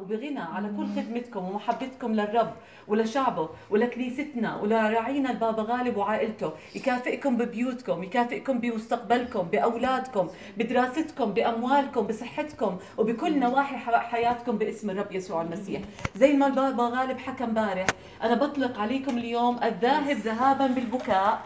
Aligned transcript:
وبغنى 0.00 0.40
على 0.40 0.68
كل 0.76 0.86
خدمتكم 0.96 1.44
ومحبتكم 1.44 2.12
للرب 2.12 2.52
ولشعبه 2.88 3.48
ولكنيستنا 3.70 4.56
ولراعينا 4.56 5.30
البابا 5.30 5.62
غالب 5.62 5.96
وعائلته. 5.96 6.52
يكافئكم 6.74 7.36
ببيوتكم 7.36 8.02
يكافئكم 8.02 8.58
بمستقبلكم 8.58 9.42
بأولادكم 9.42 10.28
بدراستكم 10.56 11.32
بأموالكم 11.32 12.06
بصحتكم 12.06 12.76
وبكل 12.98 13.38
نواحي 13.38 13.76
حياتكم 13.98 14.58
باسم 14.58 14.90
الرب 14.90 15.12
يسوع 15.12 15.42
المسيح. 15.42 15.82
زي 16.16 16.32
ما 16.32 16.46
البابا 16.46 16.84
غالب 16.84 17.18
حكى 17.18 17.44
امبارح 17.44 17.86
أنا 18.22 18.34
بطلق 18.34 18.78
عليكم 18.78 19.18
اليوم 19.18 19.58
الذاهب 19.62 20.16
ذهابا 20.16 20.66
بالبكاء. 20.66 21.42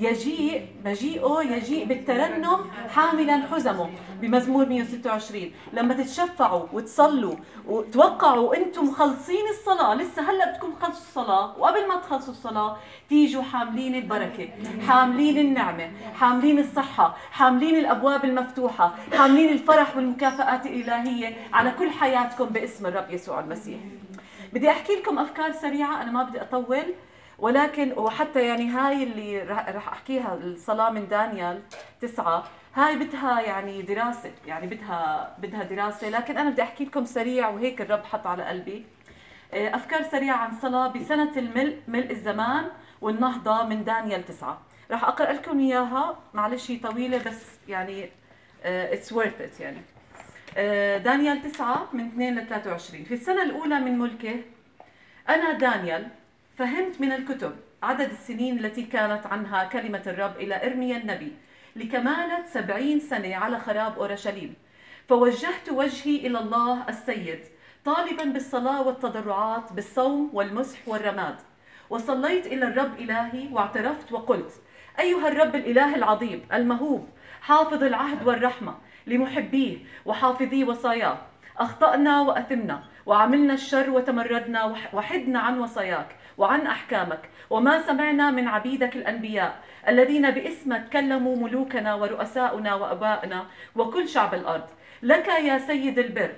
يجيء 0.00 0.66
مجيئه 0.84 1.42
يجيء 1.42 1.84
بالترنم 1.86 2.58
حاملا 2.88 3.46
حزمه 3.46 3.90
بمزمور 4.20 4.66
126 4.66 5.50
لما 5.72 5.94
تتشفعوا 5.94 6.66
وتصلوا 6.72 7.34
وتوقعوا 7.90 8.56
أنتم 8.56 8.84
مخلصين 8.84 9.48
الصلاة؟ 9.50 9.94
لسه 9.94 10.30
هلأ 10.30 10.52
بدكم 10.52 10.72
تخلصوا 10.72 11.02
الصلاة؟ 11.02 11.58
وقبل 11.58 11.88
ما 11.88 11.96
تخلصوا 11.96 12.32
الصلاة 12.32 12.76
تيجوا 13.08 13.42
حاملين 13.42 13.94
البركة 13.94 14.48
حاملين 14.88 15.38
النعمة 15.38 15.90
حاملين 16.14 16.58
الصحة 16.58 17.16
حاملين 17.30 17.76
الأبواب 17.76 18.24
المفتوحة 18.24 18.94
حاملين 19.12 19.52
الفرح 19.52 19.96
والمكافآت 19.96 20.66
الإلهية 20.66 21.36
على 21.52 21.70
كل 21.78 21.90
حياتكم 21.90 22.44
باسم 22.44 22.86
الرب 22.86 23.10
يسوع 23.10 23.40
المسيح. 23.40 23.78
بدي 24.52 24.70
أحكي 24.70 24.92
لكم 24.92 25.18
أفكار 25.18 25.52
سريعة 25.52 26.02
أنا 26.02 26.10
ما 26.10 26.22
بدي 26.22 26.42
أطول. 26.42 26.94
ولكن 27.40 27.92
وحتى 27.96 28.46
يعني 28.46 28.68
هاي 28.70 29.02
اللي 29.02 29.42
راح 29.42 29.88
أحكيها 29.88 30.34
الصلاة 30.34 30.90
من 30.90 31.08
دانيال 31.08 31.62
تسعة 32.00 32.44
هاي 32.74 32.96
بدها 32.98 33.40
يعني 33.40 33.82
دراسة 33.82 34.32
يعني 34.46 34.66
بدها 34.66 35.34
بدها 35.38 35.62
دراسة. 35.62 36.08
لكن 36.08 36.38
أنا 36.38 36.50
بدي 36.50 36.62
أحكي 36.62 36.84
لكم 36.84 37.04
سريع 37.04 37.48
وهيك 37.48 37.80
الرب 37.80 38.04
حط 38.04 38.26
على 38.26 38.42
قلبي. 38.42 38.84
آه، 39.54 39.74
أفكار 39.76 40.02
سريعة 40.02 40.36
عن 40.36 40.52
صلاة 40.62 40.88
بسنة 40.88 41.32
الملء 41.36 41.78
ملء 41.88 42.10
الزمان 42.10 42.64
والنهضة 43.00 43.62
من 43.62 43.84
دانيال 43.84 44.26
تسعة. 44.26 44.60
راح 44.90 45.04
أقرأ 45.04 45.32
لكم 45.32 45.58
إياها 45.58 46.18
معلش 46.34 46.70
هي 46.70 46.76
طويلة 46.76 47.18
بس 47.18 47.46
يعني 47.68 48.10
اتس 48.64 49.12
ورث 49.12 49.40
ات 49.40 49.60
يعني. 49.60 49.82
آه، 50.56 50.98
دانيال 50.98 51.42
9 51.42 51.88
من 51.92 52.06
2 52.06 52.38
ل 52.38 52.46
23 52.48 53.04
في 53.04 53.14
السنة 53.14 53.42
الأولى 53.42 53.80
من 53.80 53.98
ملكه 53.98 54.36
أنا 55.28 55.52
دانيال 55.52 56.08
فهمت 56.60 57.00
من 57.00 57.12
الكتب 57.12 57.52
عدد 57.82 58.10
السنين 58.10 58.58
التي 58.58 58.82
كانت 58.82 59.26
عنها 59.26 59.64
كلمة 59.64 60.02
الرب 60.06 60.36
إلى 60.36 60.66
إرميا 60.66 60.96
النبي 60.96 61.32
لكمالة 61.76 62.46
سبعين 62.46 63.00
سنة 63.00 63.36
على 63.36 63.58
خراب 63.58 63.98
أورشليم. 63.98 64.54
فوجهت 65.08 65.68
وجهي 65.70 66.16
إلى 66.26 66.38
الله 66.38 66.88
السيد 66.88 67.40
طالبا 67.84 68.24
بالصلاة 68.24 68.82
والتضرعات 68.82 69.72
بالصوم 69.72 70.30
والمسح 70.32 70.78
والرماد. 70.86 71.36
وصليت 71.90 72.46
إلى 72.46 72.64
الرب 72.64 72.98
إلهي 72.98 73.48
واعترفت 73.52 74.12
وقلت 74.12 74.52
أيها 74.98 75.28
الرب 75.28 75.54
الإله 75.54 75.94
العظيم 75.94 76.42
المهوب 76.52 77.08
حافظ 77.40 77.82
العهد 77.84 78.26
والرحمة 78.26 78.74
لمحبيه 79.06 79.78
وحافظي 80.06 80.64
وصاياه. 80.64 81.18
أخطأنا 81.58 82.20
وأثمنا 82.20 82.82
وعملنا 83.06 83.54
الشر 83.54 83.90
وتمردنا 83.90 84.64
وحدنا 84.92 85.38
عن 85.38 85.58
وصاياك. 85.58 86.19
وعن 86.40 86.66
أحكامك 86.66 87.28
وما 87.50 87.82
سمعنا 87.82 88.30
من 88.30 88.48
عبيدك 88.48 88.96
الأنبياء 88.96 89.52
الذين 89.88 90.30
باسمك 90.30 90.88
كلموا 90.92 91.36
ملوكنا 91.36 91.94
ورؤساؤنا 91.94 92.74
وابائنا 92.74 93.46
وكل 93.76 94.08
شعب 94.08 94.34
الأرض. 94.34 94.68
لك 95.02 95.28
يا 95.28 95.58
سيد 95.58 95.98
البر 95.98 96.32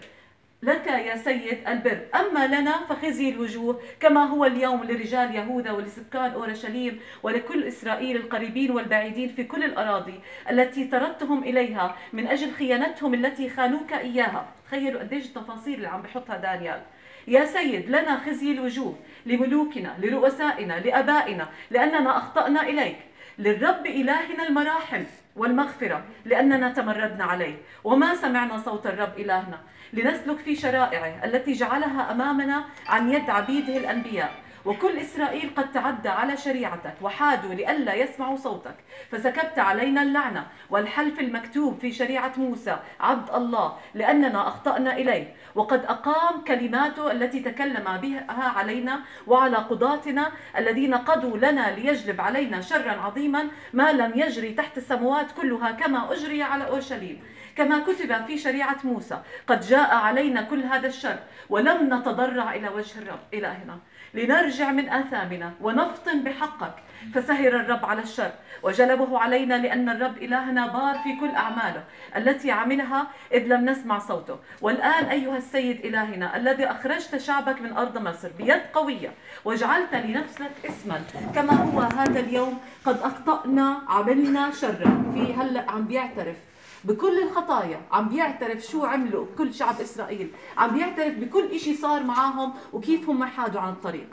لك 0.62 0.87
يا 0.87 1.17
سيد 1.17 1.69
البر. 1.69 1.99
أما 2.15 2.47
لنا 2.47 2.87
فخزي 2.87 3.28
الوجوه 3.28 3.83
كما 4.00 4.25
هو 4.25 4.45
اليوم 4.45 4.84
لرجال 4.84 5.34
يهوذا 5.34 5.71
ولسكان 5.71 6.31
أورشليم 6.31 7.00
ولكل 7.23 7.65
إسرائيل 7.65 8.17
القريبين 8.17 8.71
والبعيدين 8.71 9.28
في 9.28 9.45
كل 9.45 9.65
الأراضي 9.65 10.21
التي 10.50 10.84
طردتهم 10.84 11.43
إليها 11.45 11.97
من 12.12 12.27
أجل 12.27 12.53
خيانتهم 12.53 13.15
التي 13.15 13.49
خانوك 13.49 13.93
إياها. 13.93 14.49
تخيلوا 14.67 15.00
قديش 15.00 15.27
التفاصيل 15.27 15.75
اللي 15.75 15.89
عم 15.89 16.03
بحطها 16.03 16.37
دانيال. 16.37 16.81
يا 17.29 17.44
سيد 17.44 17.89
لنا 17.89 18.19
خزي 18.19 18.53
الوجوه 18.53 18.99
لملوكنا 19.27 19.97
لرؤسائنا 19.99 20.81
لآبائنا 20.81 21.49
لأننا 21.71 22.17
أخطأنا 22.17 22.62
إليك. 22.62 22.97
للرب 23.39 23.87
إلهنا 23.87 24.49
المراحم. 24.49 25.03
والمغفرة 25.37 26.04
لأننا 26.25 26.72
تمردنا 26.72 27.25
عليه. 27.25 27.54
وما 27.84 28.15
سمعنا 28.15 28.59
صوت 28.59 28.87
الرب 28.87 29.19
إلهنا. 29.19 29.59
لنسلك 29.93 30.38
في 30.38 30.56
شرائعه 30.56 31.25
التي 31.25 31.53
جعلها 31.53 32.12
أمامنا 32.12 32.65
عن 32.87 33.12
يد 33.12 33.31
عبيده 33.31 33.76
الأنبياء. 33.76 34.32
وكل 34.65 34.99
إسرائيل 34.99 35.50
قد 35.56 35.73
تعدى 35.73 36.09
على 36.09 36.37
شريعتك 36.37 36.95
وحادوا 37.03 37.55
لئلا 37.55 37.95
يسمعوا 37.95 38.37
صوتك. 38.37 38.75
فسكبت 39.11 39.59
علينا 39.59 40.03
اللعنة 40.03 40.47
والحلف 40.71 41.21
المكتوب 41.21 41.78
في 41.78 41.93
شريعة 41.93 42.33
موسى 42.37 42.77
عبد 43.00 43.34
الله 43.34 43.77
لأننا 43.95 44.49
أخطأنا 44.49 44.97
إليه. 44.97 45.34
وقد 45.55 45.84
أقام 45.84 46.45
كلماته 46.45 47.12
التي 47.12 47.41
تكلم 47.41 47.97
بها 48.03 48.49
علينا 48.56 49.00
وعلى 49.27 49.56
قضاتنا 49.56 50.33
الذين 50.59 50.94
قضوا 50.94 51.37
لنا 51.39 51.75
ليجلب 51.77 52.21
علينا 52.21 52.61
شرا 52.61 52.93
عظيما 52.93 53.49
ما 53.73 53.93
لم 53.93 54.12
يجري 54.15 54.53
تحت 54.55 54.79
السماوات 54.79 55.33
كلها 55.33 55.71
كما 55.71 56.12
أجري 56.12 56.43
على 56.43 56.69
أورشليم. 56.69 57.23
كما 57.56 57.79
كتب 57.79 58.27
في 58.27 58.39
شريعة 58.39 58.77
موسى 58.84 59.19
قد 59.47 59.61
جاء 59.61 59.94
علينا 59.94 60.43
كل 60.43 60.62
هذا 60.62 60.87
الشر 60.87 61.19
ولم 61.49 61.94
نتضرع 61.94 62.55
إلى 62.55 62.69
وجه 62.69 62.99
الرب 62.99 63.21
إلهنا. 63.34 63.79
لنرجع 64.15 64.73
من 64.73 64.89
آثامنا 64.89 65.53
ونفطن 65.61 66.23
بحقك. 66.23 66.75
فسهر 67.15 67.56
الرب 67.56 67.84
على 67.84 68.03
الشر 68.03 68.31
وجلبه 68.62 69.19
علينا 69.19 69.55
لأن 69.55 69.89
الرب 69.89 70.17
إلهنا 70.17 70.67
بار 70.67 70.95
في 70.95 71.17
كل 71.21 71.34
أعماله 71.34 71.84
التي 72.17 72.50
عملها 72.50 73.06
إذ 73.33 73.47
لم 73.47 73.71
نسمع 73.71 73.99
صوته. 73.99 74.39
والآن 74.61 75.05
أيها 75.05 75.37
السيد 75.37 75.87
إلهنا 75.87 76.37
الذي 76.37 76.67
أخرجت 76.67 77.17
شعبك 77.17 77.61
من 77.61 77.73
أرض 77.73 77.99
مصر 77.99 78.28
بيد 78.39 78.61
قوية 78.75 79.12
وجعلت 79.45 79.95
لنفسك 79.95 80.50
اسما. 80.65 81.03
كما 81.34 81.53
هو 81.53 81.81
هذا 81.81 82.21
اليوم 82.21 82.61
قد 82.84 82.99
أخطأنا 82.99 83.79
عملنا 83.89 84.50
شرا. 84.50 85.12
في 85.15 85.34
هلأ 85.34 85.71
عم 85.71 85.84
بيعترف 85.84 86.37
بكل 86.84 87.22
الخطايا. 87.22 87.81
عم 87.93 88.09
بيعترف 88.09 88.62
شو 88.62 88.84
عملوا 88.84 89.26
كل 89.38 89.54
شعب 89.54 89.81
إسرائيل. 89.81 90.31
عم 90.56 90.75
بيعترف 90.75 91.15
بكل 91.15 91.44
إشي 91.44 91.75
صار 91.75 92.03
معاهم 92.03 92.53
وكيف 92.72 93.09
هم 93.09 93.25
حادوا 93.25 93.60
عن 93.60 93.72
الطريق 93.72 94.09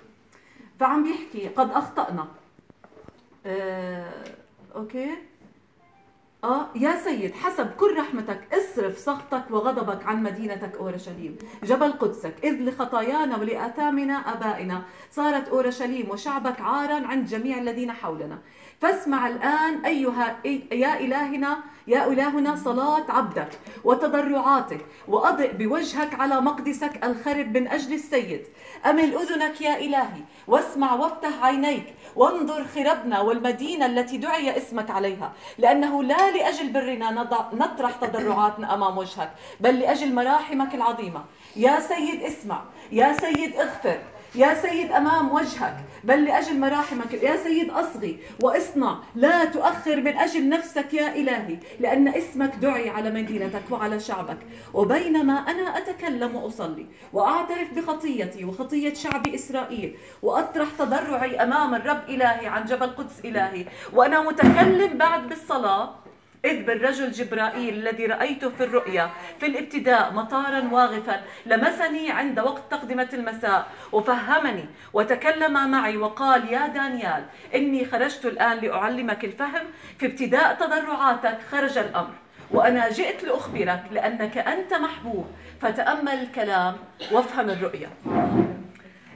فعم 0.79 1.03
بيحكي 1.03 1.47
قد 1.47 1.71
أخطأنا. 1.71 2.27
آه، 3.45 4.23
أوكي؟ 4.75 5.17
آه 6.43 6.67
يا 6.75 6.95
سيد 7.03 7.33
حسب 7.35 7.67
كل 7.77 7.97
رحمتك 7.97 8.39
اصرف 8.53 8.97
سخطك 8.97 9.43
وغضبك 9.51 10.05
عن 10.05 10.23
مدينتك 10.23 10.75
أورشليم. 10.75 11.37
جبل 11.63 11.91
قدسك 11.91 12.33
إذ 12.43 12.53
لخطايانا 12.53 13.37
ولآثامنا 13.37 14.13
آبائنا. 14.13 14.81
صارت 15.11 15.49
أورشليم 15.49 16.09
وشعبك 16.09 16.61
عارا 16.61 17.07
عند 17.07 17.27
جميع 17.27 17.57
الذين 17.57 17.91
حولنا. 17.91 18.37
فاسمع 18.81 19.27
الآن 19.27 19.85
أيها 19.85 20.39
يا 20.71 20.99
إلهنا 20.99 21.57
يا 21.87 22.07
إلهنا 22.07 22.55
صلاة 22.55 23.11
عبدك 23.11 23.49
وتضرعاتك 23.83 24.85
وأضئ 25.07 25.53
بوجهك 25.53 26.19
على 26.19 26.41
مقدسك 26.41 27.05
الخرب 27.05 27.57
من 27.57 27.67
أجل 27.67 27.93
السيد. 27.93 28.41
أمل 28.85 29.15
أذنك 29.15 29.61
يا 29.61 29.77
إلهي 29.77 30.21
واسمع 30.47 30.93
وافتح 30.93 31.43
عينيك. 31.43 31.93
وانظر 32.15 32.63
خربنا 32.75 33.21
والمدينة 33.21 33.85
التي 33.85 34.17
دعي 34.17 34.57
اسمك 34.57 34.89
عليها 34.89 35.33
لأنه 35.57 36.03
لا 36.03 36.31
لأجل 36.31 36.69
برنا 36.69 37.11
نطرح 37.53 37.91
تضرعاتنا 38.01 38.73
أمام 38.73 38.97
وجهك 38.97 39.31
بل 39.59 39.79
لأجل 39.79 40.15
مراحمك 40.15 40.75
العظيمة. 40.75 41.21
يا 41.55 41.79
سيد 41.79 42.23
اسمع 42.23 42.61
يا 42.91 43.13
سيد 43.13 43.55
اغفر. 43.55 43.99
يا 44.35 44.53
سيد 44.53 44.91
أمام 44.91 45.31
وجهك 45.33 45.77
بل 46.03 46.25
لأجل 46.25 46.59
مراحمك. 46.59 47.13
يا 47.13 47.37
سيد 47.37 47.69
أصغي 47.69 48.19
وأصنع 48.43 48.99
لا 49.15 49.45
تؤخر 49.45 49.95
من 50.01 50.17
أجل 50.17 50.49
نفسك 50.49 50.93
يا 50.93 51.15
إلهي 51.15 51.57
لأن 51.79 52.07
اسمك 52.07 52.55
دعي 52.55 52.89
على 52.89 53.09
مدينتك 53.09 53.63
وعلى 53.71 53.99
شعبك. 53.99 54.37
وبينما 54.73 55.33
أنا 55.33 55.77
أتكلم 55.77 56.35
وأصلي 56.35 56.85
وأعترف 57.13 57.73
بخطيتي 57.75 58.45
وخطية 58.45 58.93
شعب 58.93 59.27
إسرائيل 59.27 59.95
وأطرح 60.21 60.67
تضرعي 60.79 61.43
أمام 61.43 61.75
الرب 61.75 62.09
إلهي 62.09 62.47
عن 62.47 62.65
جبل 62.65 62.87
قدس 62.87 63.19
إلهي. 63.25 63.65
وأنا 63.93 64.21
متكلم 64.21 64.97
بعد 64.97 65.29
بالصلاة 65.29 65.95
إذ 66.45 66.63
بالرجل 66.63 67.11
جبرائيل 67.11 67.73
الذي 67.73 68.05
رأيته 68.05 68.49
في 68.49 68.63
الرؤيا. 68.63 69.09
في 69.39 69.45
الابتداء 69.45 70.13
مطارا 70.13 70.69
واغفا 70.71 71.21
لمسني 71.45 72.11
عند 72.11 72.39
وقت 72.39 72.61
تقدمة 72.71 73.09
المساء. 73.13 73.67
وفهمني 73.91 74.65
وتكلم 74.93 75.71
معي 75.71 75.97
وقال 75.97 76.53
يا 76.53 76.67
دانيال 76.67 77.25
إني 77.55 77.85
خرجت 77.85 78.25
الآن 78.25 78.57
لأعلمك 78.57 79.25
الفهم 79.25 79.65
في 79.99 80.05
ابتداء 80.05 80.55
تضرعاتك 80.55 81.37
خرج 81.51 81.77
الأمر. 81.77 82.13
وأنا 82.51 82.89
جئت 82.89 83.23
لأخبرك 83.23 83.83
لأنك 83.91 84.37
أنت 84.37 84.73
محبوب. 84.73 85.27
فتأمل 85.61 86.13
الكلام 86.13 86.75
وافهم 87.11 87.49
الرؤية. 87.49 87.89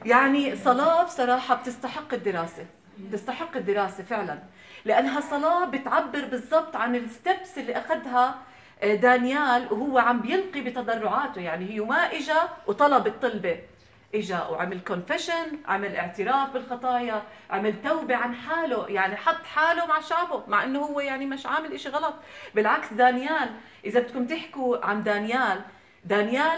يعني 0.05 0.55
صلاة 0.55 1.03
بصراحة 1.03 1.55
بتستحق 1.55 2.13
الدراسة. 2.13 2.65
بتستحق 2.97 3.57
الدراسة 3.57 4.03
فعلا. 4.03 4.39
لأنها 4.85 5.21
صلاة 5.21 5.65
بتعبر 5.65 6.25
بالضبط 6.25 6.75
عن 6.75 6.95
الستبس 6.95 7.57
اللي 7.57 7.77
أخذها 7.77 8.35
دانيال 8.83 9.74
وهو 9.74 9.97
عم 9.97 10.21
بيلقي 10.21 10.62
بتضرعاته 10.62 11.41
يعني 11.41 11.69
هي 11.69 11.80
ما 11.80 11.95
اجى 11.95 12.39
وطلب 12.68 13.07
الطلبة. 13.07 13.59
اجى 14.15 14.38
وعمل 14.51 14.80
كونفيشن 14.80 15.59
عمل 15.68 15.95
اعتراف 15.95 16.50
بالخطايا 16.53 17.24
عمل 17.50 17.74
توبة 17.83 18.15
عن 18.15 18.35
حاله 18.35 18.88
يعني 18.89 19.15
حط 19.15 19.44
حاله 19.45 19.85
مع 19.85 20.00
شعبه 20.00 20.44
مع 20.47 20.63
إنه 20.63 20.80
هو 20.80 21.00
يعني 21.00 21.25
مش 21.25 21.45
عامل 21.45 21.74
إشي 21.74 21.89
غلط. 21.89 22.13
بالعكس 22.56 22.94
دانيال 22.94 23.50
إذا 23.85 24.00
بدكم 24.00 24.25
تحكوا 24.27 24.85
عن 24.85 25.03
دانيال 25.03 25.62
دانيال 26.06 26.57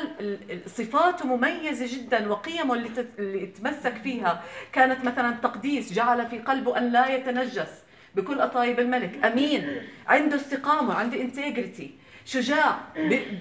صفاته 0.66 1.28
مميزة 1.28 1.98
جدا 1.98 2.32
وقيمه 2.32 2.74
اللي 2.74 2.90
اللي 3.20 3.46
تمسك 3.46 3.94
فيها. 3.94 4.44
كانت 4.74 5.06
مثلا 5.06 5.36
تقديس 5.44 5.94
جعل 5.94 6.28
في 6.28 6.40
قلبه 6.40 6.78
أن 6.78 6.92
لا 6.92 7.08
يتنجس 7.08 7.84
بكل 8.16 8.42
أطايب 8.42 8.80
الملك. 8.80 9.26
أمين. 9.26 9.82
عنده 10.08 10.36
استقامة 10.36 10.94
عنده 10.94 11.22
integrity 11.22 12.05
شجاع 12.26 12.80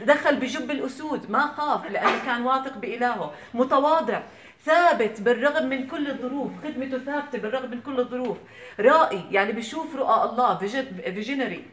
دخل 0.07 0.37
بجب 0.37 0.71
الأسود 0.71 1.31
ما 1.31 1.47
خاف 1.47 1.91
لأنه 1.91 2.25
كان 2.27 2.43
واثق 2.43 2.77
بإلهه 2.77 3.35
متواضع 3.55 4.23
ثابت 4.65 5.21
بالرغم 5.21 5.67
من 5.67 5.87
كل 5.87 6.11
الظروف 6.11 6.53
خدمته 6.65 6.99
ثابتة 6.99 7.39
بالرغم 7.39 7.71
من 7.71 7.81
كل 7.81 8.01
الظروف. 8.01 8.37
رائي 8.81 9.25
يعني 9.31 9.53
بيشوف 9.53 9.97
رؤى 9.97 10.31
الله 10.31 10.59
visionary. 10.59 11.65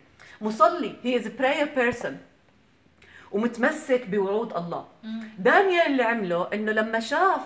مصلي 0.42 0.96
he 1.04 1.16
is 1.16 1.28
prayer 1.28 1.70
person 1.76 2.18
ومتمسك 3.32 4.08
بوعود 4.08 4.58
الله. 4.58 4.86
دانيال 5.40 5.88
اللي 5.88 6.04
عمله 6.04 6.48
إنه 6.54 6.72
لما 6.72 7.00
شاف 7.00 7.42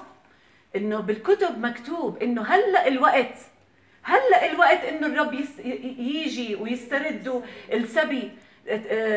إنه 0.75 0.99
بالكتب 0.99 1.59
مكتوب 1.59 2.17
إنه 2.17 2.41
هلأ 2.41 2.87
الوقت 2.87 3.37
هلأ 4.03 4.51
الوقت 4.51 4.83
إنه 4.83 5.07
الرب 5.07 5.33
يجي 5.99 6.55
ويسترد 6.55 7.43
السبي. 7.73 8.31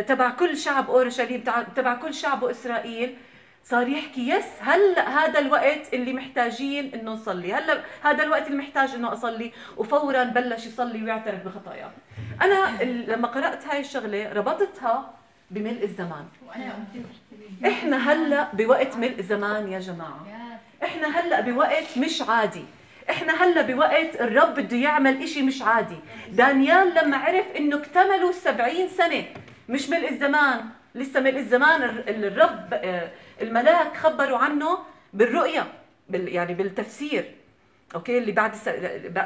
تبع 0.06 0.30
كل 0.30 0.56
شعب 0.56 0.90
أورشليم 0.90 1.44
تبع 1.76 1.94
كل 1.94 2.14
شعب 2.14 2.44
إسرائيل 2.44 3.16
صار 3.64 3.88
يحكي 3.88 4.28
yes 4.28 4.44
هلأ 4.60 5.08
هذا 5.08 5.38
الوقت 5.38 5.94
اللي 5.94 6.12
محتاجين 6.12 6.94
إنه 6.94 7.12
نصلي 7.12 7.52
هلأ 7.52 7.80
هذا 8.02 8.22
الوقت 8.22 8.46
اللي 8.46 8.58
محتاج 8.58 8.94
إنه 8.94 9.12
أصلي 9.12 9.52
وفورا 9.76 10.24
بلش 10.24 10.66
يصلي 10.66 11.02
ويعترف 11.04 11.44
بخطاياه 11.46 11.90
أنا 12.42 12.82
لما 12.82 13.28
قرأت 13.28 13.66
هاي 13.66 13.80
الشغلة 13.80 14.32
ربطتها 14.32 15.10
بملء 15.50 15.84
الزمان. 15.84 16.24
إحنا 17.66 18.12
هلأ 18.12 18.48
بوقت 18.52 18.96
ملء 18.96 19.22
زمان 19.22 19.72
يا 19.72 19.80
جماعة. 19.80 20.26
إحنا 20.84 21.20
هلأ 21.20 21.40
بوقت 21.40 21.98
مش 21.98 22.22
عادي. 22.22 22.64
إحنا 23.10 23.42
هلا 23.44 23.62
بوقت 23.62 24.20
الرب 24.20 24.54
بده 24.54 24.76
يعمل 24.76 25.22
إشي 25.22 25.42
مش 25.42 25.62
عادي. 25.62 25.96
دانيال 26.32 26.94
لما 26.94 27.16
عرف 27.16 27.46
إنه 27.58 27.76
اكتملوا 27.76 28.30
السبعين 28.30 28.88
سنة 28.88 29.24
مش 29.68 29.88
ملء 29.88 30.08
الزمان 30.10 30.60
لسه 30.94 31.20
ملء 31.20 31.38
الزمان 31.38 31.82
الرب 32.08 32.68
آه، 32.74 33.10
الملاك 33.42 33.96
خبروا 33.96 34.38
عنه 34.38 34.78
بالرؤية 35.12 35.66
يعني 36.10 36.54
بالتفسير. 36.54 37.34
okay؟ 37.94 38.18
اللي 38.18 38.32
بعد 38.32 38.52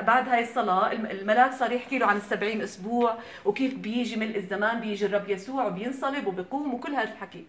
بعد 0.07 0.29
هاي 0.29 0.43
الصلاة 0.43 0.93
الملاك 0.93 1.53
صار 1.53 1.73
يحكي 1.73 1.99
له 1.99 2.07
عن 2.07 2.17
السبعين 2.17 2.63
أسبوع 2.63 3.15
وكيف 3.45 3.75
بيجي 3.75 4.17
ملء 4.17 4.37
الزمان 4.37 4.81
بيجي 4.81 5.07
الرب 5.07 5.29
يسوع 5.31 5.65
وبينصلب 5.67 6.27
وبيقوم 6.27 6.75
وكل 6.75 6.95
هذا 6.95 7.13
الحكي. 7.13 7.45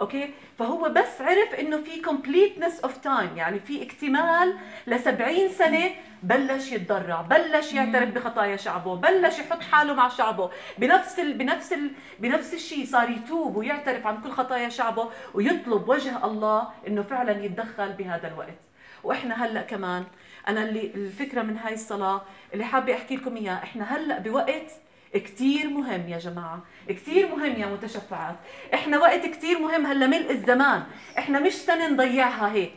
okay؟ 0.00 0.30
فهو 0.58 0.88
بس 0.88 1.20
عرف 1.20 1.54
إنه 1.54 1.76
في 1.82 2.02
completeness 2.02 2.82
of 2.84 2.96
time 2.96 3.36
يعني 3.36 3.60
في 3.60 3.82
اكتمال 3.82 4.56
ل 4.86 4.98
70 4.98 5.48
سنة 5.48 5.90
بلش 6.22 6.72
يتضرع 6.72 7.20
بلش 7.20 7.72
يعترف 7.72 8.08
بخطايا 8.10 8.56
شعبه 8.56 8.94
بلش 8.96 9.38
يحط 9.38 9.62
حاله 9.62 9.94
مع 9.94 10.08
شعبه. 10.08 10.50
بنفس 10.78 11.18
ال 11.18 11.32
بنفس 11.32 11.72
ال 11.72 11.90
بنفس 12.18 12.54
الشيء 12.54 12.86
صار 12.86 13.10
يتوب 13.10 13.56
ويعترف 13.56 14.06
عن 14.06 14.20
كل 14.22 14.30
خطايا 14.30 14.68
شعبه 14.68 15.10
ويطلب 15.34 15.88
وجه 15.88 16.24
الله 16.26 16.68
إنه 16.86 17.02
فعلا 17.02 17.44
يتدخل 17.44 17.92
بهذا 17.92 18.28
الوقت. 18.28 18.58
وإحنا 19.04 19.44
هلأ 19.44 19.62
كمان 19.62 20.04
أنا 20.48 20.62
اللي 20.62 20.90
الفكرة 20.94 21.42
من 21.42 21.56
هاي 21.58 21.74
الصلاة 21.74 22.22
اللي 22.54 22.64
حابة 22.64 22.94
أحكي 22.94 23.16
لكم 23.16 23.36
إياها 23.36 23.62
إحنا 23.62 23.96
هلأ 23.96 24.18
بوقت 24.18 24.72
كتير 25.14 25.68
مهم 25.68 26.08
يا 26.08 26.18
جماعة 26.18 26.62
كتير 26.88 27.28
مهم 27.36 27.60
يا 27.60 27.66
متشفعات. 27.66 28.36
إحنا 28.74 28.98
وقت 28.98 29.26
كتير 29.26 29.58
مهم 29.58 29.86
هلأ 29.86 30.06
ملء 30.06 30.30
الزمان. 30.30 30.82
إحنا 31.18 31.38
مش 31.38 31.52
سنة 31.52 31.88
نضيعها 31.88 32.52
هيك. 32.52 32.74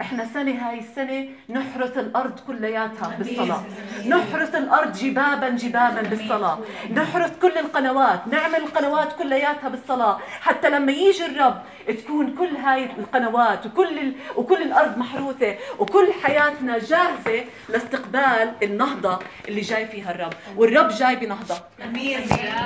إحنا 0.00 0.24
سنة 0.34 0.68
هاي 0.68 0.78
السنة 0.78 1.28
نحرث 1.50 1.98
الأرض 1.98 2.40
كلياتها 2.46 3.16
بالصلاة. 3.18 3.62
نحرث 4.06 4.54
الأرض 4.54 4.92
جبابا 4.92 5.48
جبابا 5.48 6.02
بالصلاة. 6.02 6.58
نحرث 6.94 7.38
كل 7.42 7.58
القنوات 7.58 8.20
نعمل 8.28 8.56
القنوات 8.56 9.12
كلياتها 9.12 9.68
بالصلاة. 9.68 10.18
حتى 10.40 10.70
لما 10.70 10.92
يجي 10.92 11.26
الرب 11.26 11.62
تكون 11.88 12.34
كل 12.38 12.56
هاي 12.56 12.84
القنوات 12.84 13.66
وكل 13.66 13.98
ال... 13.98 14.12
وكل 14.36 14.62
الأرض 14.62 14.98
محروثة 14.98 15.56
وكل 15.78 16.12
حياتنا 16.22 16.78
جاهزة 16.78 17.44
لاستقبال 17.68 18.52
النهضة 18.62 19.18
اللي 19.48 19.60
جاي 19.60 19.86
فيها 19.86 20.10
الرب. 20.10 20.32
والرب 20.56 20.88
جاي 20.88 21.16
بنهضة. 21.16 21.56
أمين. 21.84 22.20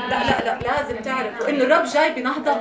لا 0.09 0.25
لا 0.25 0.45
لا 0.45 0.59
لازم 0.59 0.97
تعرفوا 0.97 1.49
إنه 1.49 1.65
الرب 1.65 1.85
جاي 1.85 2.15
بنهضة. 2.15 2.53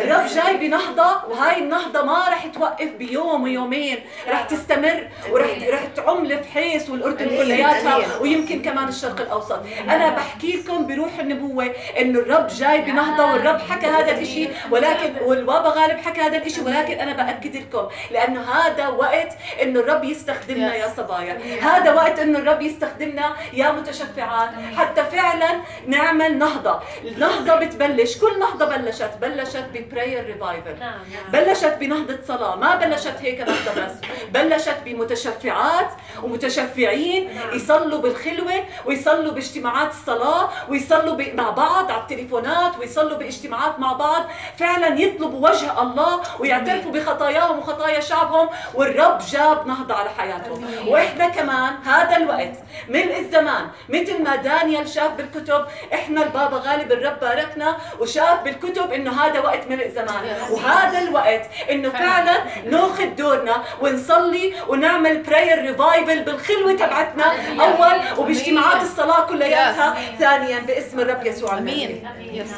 الرب 0.00 0.26
جاي 0.26 0.56
بنهضة 0.56 1.26
وهاي 1.26 1.62
النهضة 1.62 2.04
ما 2.04 2.28
رح 2.28 2.46
توقف 2.46 2.90
بيوم 2.98 3.42
ويومين. 3.42 3.99
رح 4.28 4.42
تستمر 4.42 5.08
ورح 5.30 5.50
رح 5.68 5.84
تعم 5.96 6.26
لفحيص 6.26 6.90
والأردن 6.90 7.28
كلياتها 7.28 8.18
ويمكن 8.20 8.62
كمان 8.62 8.88
الشرق 8.88 9.20
الأوسط. 9.20 9.60
أنا 9.88 10.10
بحكي 10.10 10.52
لكم 10.52 10.86
بروح 10.86 11.18
النبوة 11.18 11.74
إنه 12.00 12.18
الرب 12.18 12.46
جاي 12.46 12.80
بنهضه 12.80 13.32
والرب 13.32 13.60
حكى 13.60 13.86
هذا 13.86 14.20
الشيء 14.20 14.50
ولكن 14.70 15.12
والبابا 15.24 15.68
غالب 15.68 15.98
حكى 15.98 16.20
هذا 16.20 16.36
الشيء 16.36 16.64
ولكن 16.64 16.98
أنا 16.98 17.12
بأكد 17.12 17.56
لكم 17.56 17.88
لأنه 18.10 18.40
هذا 18.40 18.88
وقت 18.88 19.32
إنه 19.62 19.80
الرب 19.80 20.04
يستخدمنا 20.04 20.74
يا 20.74 20.88
صبايا. 20.96 21.38
هذا 21.62 21.92
وقت 21.92 22.18
إنه 22.18 22.38
الرب 22.38 22.62
يستخدمنا 22.62 23.36
يا 23.52 23.70
متشفعات. 23.72 24.50
حتى 24.76 25.04
فعلا 25.04 25.60
نعمل 25.86 26.38
نهضة. 26.38 26.80
النهضه 27.04 27.54
بتبلش. 27.54 28.18
كل 28.18 28.38
نهضة 28.38 28.64
بلشت 28.76 29.10
بلشت 29.20 29.64
ببراير 29.74 30.26
ريفايفل 30.26 30.78
نعم، 30.80 30.92
نعم. 30.92 31.44
بلشت 31.44 31.76
بنهضة 31.80 32.18
صلاة. 32.28 32.56
ما 32.56 32.74
بلشت 32.76 33.16
هيك 33.20 33.40
نهضة 33.40 33.84
بس. 33.90 34.08
بلشت 34.32 34.76
بمتشفعات 34.84 35.90
ومتشفعين 36.22 37.30
يصلوا 37.52 37.98
بالخلوة 37.98 38.64
ويصلوا 38.86 39.32
باجتماعات 39.32 39.90
الصلاة 39.90 40.48
ويصلوا 40.68 41.16
مع 41.34 41.50
بعض 41.50 41.90
على 41.90 42.00
التليفونات 42.00 42.78
ويصلوا 42.78 43.18
باجتماعات 43.18 43.78
مع 43.78 43.92
بعض. 43.92 44.26
فعلا 44.58 45.00
يطلبوا 45.00 45.48
وجه 45.48 45.82
الله 45.82 46.20
ويعترفوا 46.38 46.92
بخطاياهم 46.92 47.58
وخطايا 47.58 48.00
شعبهم 48.00 48.48
والرب 48.74 49.18
جاب 49.30 49.66
نهضة 49.66 49.94
على 49.94 50.10
حياتهم. 50.18 50.64
وإحنا 50.88 51.28
كمان 51.28 51.74
هذا 51.84 52.16
الوقت 52.16 52.54
ملء 52.88 53.18
الزمان 53.18 53.68
مثل 53.88 54.22
ما 54.22 54.36
دانيال 54.36 54.88
شاف 54.88 55.12
بالكتب 55.12 55.64
إحنا 55.94 56.22
البابا 56.22 56.56
غالب 56.56 56.92
الرب 56.92 57.20
باركنا 57.20 57.76
وشاف 58.00 58.42
بالكتب 58.42 58.92
إنه 58.92 59.10
هذا 59.22 59.40
وقت 59.40 59.68
ملء 59.68 59.88
زمان 59.88 60.36
وهذا 60.50 60.98
الوقت 60.98 61.42
إنه 61.70 61.90
فعلا 61.90 62.36
ناخذ 62.70 63.06
دورنا 63.06 63.62
ونصلي 63.82 64.52
ونعمل 64.68 65.22
براير 65.22 65.62
ريفايفل 65.62 66.22
بالخلوة 66.24 66.72
تبعتنا 66.72 67.24
أول 67.62 68.18
وباجتماعات 68.18 68.82
الصلاة 68.82 69.26
كلياتها 69.26 70.16
ثانيا 70.18 70.58
باسم 70.60 71.00
الرب 71.00 71.26
يسوع 71.26 71.58
المسيح. 71.58 71.88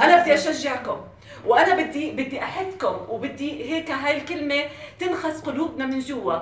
أنا 0.02 0.23
بدي 0.23 0.35
أشجعكم 0.35 0.97
وأنا 1.47 1.75
بدي 1.83 2.11
بدي 2.11 2.38
احثكم 2.42 2.97
وبدي 3.09 3.73
هيك 3.75 3.90
هاي 3.90 4.16
الكلمة 4.16 4.64
تنخس 5.00 5.40
قلوبنا 5.40 5.87
من 5.87 5.99
جوا 6.00 6.35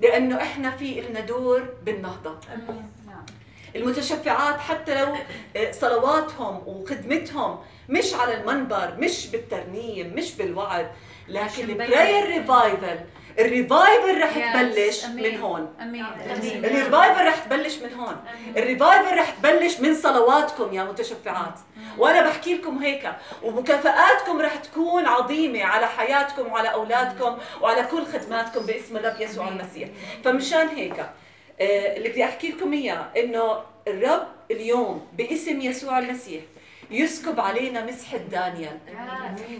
لأنه 0.00 0.42
إحنا 0.42 0.70
في 0.70 1.00
لنا 1.00 1.20
دور 1.20 1.62
بالنهضة. 1.84 2.38
المتشفعات 3.76 4.60
حتى 4.60 4.94
لو 5.04 5.14
آه، 5.56 5.72
صلواتهم 5.72 6.62
وخدمتهم 6.66 7.58
مش 7.88 8.14
على 8.14 8.34
المنبر 8.40 8.94
مش 8.98 9.26
بالترنيم 9.26 10.14
مش 10.16 10.34
بالوعظ 10.34 10.84
لكن 11.28 11.70
ال 11.70 11.78
prayer 11.78 12.26
revival 12.26 12.98
ال 13.38 13.48
revival 13.48 14.22
رح 14.22 14.52
تبلش 14.52 15.04
من 15.04 15.40
هون. 15.40 15.74
ال 16.64 16.72
revival 16.72 17.26
رح 17.26 17.38
تبلش 17.44 17.78
من 17.78 17.94
هون. 17.94 18.16
الريفايفل 18.56 19.18
رح 19.18 19.30
تبلش 19.30 19.80
من 19.80 19.94
صلواتكم 19.94 20.74
يا 20.74 20.84
متشفعات. 20.84 21.54
وأنا 21.98 22.22
بحكي 22.28 22.54
لكم 22.54 22.78
هيك 22.78 23.12
ومكافآتكم 23.42 24.40
رح 24.40 24.54
تكون 24.54 25.06
عظيمة 25.06 25.64
على 25.64 25.86
حياتكم 25.86 26.52
وعلى 26.52 26.72
أولادكم 26.72 27.38
وعلى 27.60 27.82
كل 27.82 28.06
خدماتكم 28.06 28.66
باسم 28.66 28.96
الرب 28.96 29.20
يسوع 29.20 29.48
المسيح. 29.48 29.88
فمشان 30.24 30.68
هيك 30.68 31.06
آه، 31.60 31.96
اللي 31.96 32.08
بدي 32.08 32.24
أحكي 32.24 32.48
لكم 32.48 32.72
إياه 32.72 33.06
إنه 33.16 33.58
الرب 33.88 34.26
اليوم 34.50 35.06
باسم 35.16 35.60
يسوع 35.60 35.98
المسيح 35.98 36.42
يسكب 36.90 37.40
علينا 37.40 37.84
مسحة 37.84 38.16
دانيال 38.16 38.78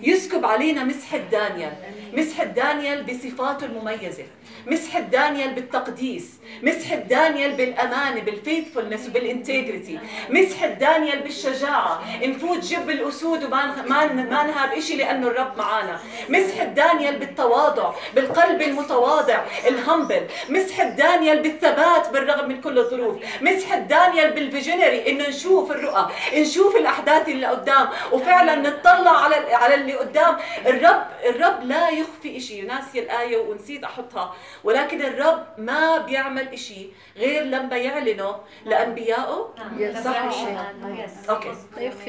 يسكب 0.02 0.44
علينا 0.44 0.84
مسحة 0.84 1.18
دانيال 1.18 1.72
مسحة 2.12 2.44
دانيال 2.44 3.02
بصفاته 3.04 3.66
المميزة. 3.66 4.24
مسحة 4.66 5.00
دانيال 5.00 5.54
بالتقديس. 5.54 6.30
مسحة 6.62 6.96
دانيال 6.96 7.52
بالأمانة 7.52 8.20
بال 8.20 8.33
faithfulness 8.33 9.08
وبال 9.08 9.31
integrity 9.31 9.98
مسحة 10.30 10.66
دانيال 10.66 11.20
بالشجاعة. 11.20 12.02
نفوت 12.22 12.58
جب 12.58 12.90
الأسود 12.90 13.44
وما 13.44 13.82
ما 13.88 14.06
ما 14.06 14.42
نهاب 14.42 14.72
إشي 14.72 14.96
لأنه 14.96 15.26
الرب 15.26 15.58
معانا. 15.58 16.00
مسحة 16.28 16.64
دانيال 16.64 17.18
بالتواضع 17.18 17.92
بالقلب 18.14 18.62
المتواضع 18.62 19.40
ال 19.68 19.77
humble 19.77 20.26
مسحة 20.48 20.84
دانيال 20.84 21.42
بالثبات 21.42 22.08
بالرغم 22.12 22.48
من 22.48 22.60
كل 22.60 22.78
الظروف. 22.78 23.16
مسحة 23.42 23.78
دانيال 23.78 24.30
بال 24.30 24.45
visionary 24.45 25.10
إنه 25.10 25.28
نشوف 25.28 25.70
الرؤى. 25.70 26.08
نشوف 26.36 26.76
الأحداث 26.76 27.17
اللي 27.28 27.46
قدام. 27.46 27.88
وفعلا 28.12 28.54
نطلع 28.54 29.24
على 29.24 29.54
على 29.54 29.74
اللي 29.74 29.94
قدام. 29.94 30.36
الرب 30.66 31.06
الرب 31.24 31.62
لا 31.62 31.88
يخفي 31.90 32.36
إشي. 32.36 32.62
ناسي 32.62 33.00
الآية 33.00 33.36
ونسيت 33.36 33.84
أحطها. 33.84 34.34
ولكن 34.64 35.02
الرب 35.02 35.46
ما 35.58 35.98
بيعمل 35.98 36.48
إشي 36.48 36.86
غير 37.16 37.42
لما 37.44 37.76
يعلنه 37.76 38.36
لأنبيائه. 38.64 39.54
صح 40.04 40.22
أوكي. 41.30 41.52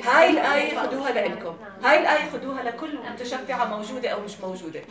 هاي 0.04 0.30
الآية 0.30 0.80
خدوها 0.80 1.12
لإلكم. 1.12 1.58
هاي 1.84 2.00
الآية 2.00 2.30
خدوها 2.34 2.64
لكل 2.64 2.98
متشفعة 3.14 3.66
موجودة 3.66 4.10
أو 4.10 4.20
مش 4.20 4.40
موجودة. 4.40 4.82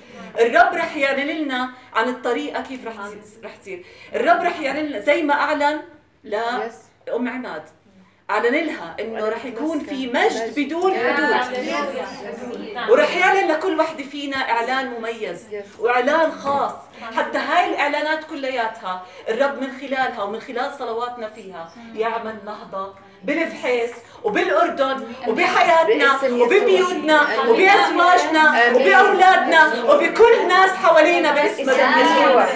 الرب 0.40 0.74
رح 0.74 0.96
يعلن 0.96 1.28
لنا 1.28 1.70
عن 1.94 2.08
الطريقة 2.08 2.62
كيف 2.62 2.86
رح 2.86 2.94
رح 3.44 3.56
تصير. 3.56 3.84
الرب 4.14 4.42
رح 4.42 4.60
يعلن 4.60 4.86
لنا 4.86 5.00
زي 5.00 5.22
ما 5.22 5.34
أعلن 5.34 5.80
لأم 6.24 7.28
عماد. 7.28 7.62
أعلن 8.30 8.54
لها 8.54 8.96
إنه 9.00 9.28
رح 9.28 9.44
يكون 9.44 9.78
في 9.80 10.06
مجد 10.06 10.54
بدون 10.56 10.92
حدود. 10.94 11.30
ورح 12.90 13.16
يعلن 13.16 13.48
لكل 13.48 13.80
وحدة 13.80 14.02
فينا 14.04 14.36
إعلان 14.36 14.86
مميز 14.90 15.46
وإعلان 15.78 16.32
خاص. 16.32 16.72
حتى 17.16 17.38
هاي 17.38 17.70
الإعلانات 17.70 18.24
كلياتها 18.24 19.02
الرب 19.28 19.60
من 19.60 19.70
خلالها 19.80 20.22
ومن 20.22 20.40
خلال 20.40 20.72
صلواتنا 20.78 21.28
فيها 21.28 21.72
يعمل 21.94 22.36
نهضة 22.44 22.94
بالفحيص 23.24 23.90
وبالأردن 24.24 24.96
وبحياتنا 25.28 26.18
وببيوتنا 26.32 27.20
وبأزواجنا 27.48 28.62
وبأولادنا 28.74 29.72
وبكل 29.88 30.48
ناس 30.48 30.70
حوالينا 30.70 31.30
باسم 31.32 31.70
الرب. 31.70 31.90
يسوع. 31.98 32.46